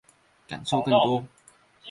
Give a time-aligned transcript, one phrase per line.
[0.47, 1.23] 感受更多